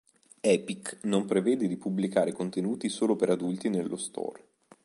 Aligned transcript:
Epic 0.39 0.97
non 1.03 1.25
prevede 1.25 1.67
di 1.67 1.77
pubblicare 1.77 2.31
contenuti 2.31 2.89
solo 2.89 3.15
per 3.15 3.29
adulti 3.29 3.69
nello 3.69 3.97
store. 3.97 4.43